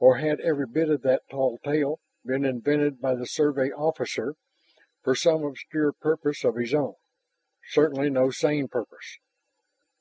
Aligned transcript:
Or 0.00 0.16
had 0.18 0.40
every 0.40 0.66
bit 0.66 0.90
of 0.90 1.02
that 1.02 1.22
tall 1.30 1.58
tale 1.62 2.00
been 2.24 2.44
invented 2.44 3.00
by 3.00 3.14
the 3.14 3.24
Survey 3.24 3.70
officer 3.70 4.34
for 5.04 5.14
some 5.14 5.44
obscure 5.44 5.92
purpose 5.92 6.42
of 6.42 6.56
his 6.56 6.74
own, 6.74 6.96
certainly 7.68 8.10
no 8.10 8.32
sane 8.32 8.66
purpose? 8.66 9.18